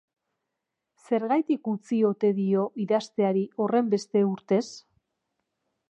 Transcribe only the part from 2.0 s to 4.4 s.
ote dio idazteari horrenbeste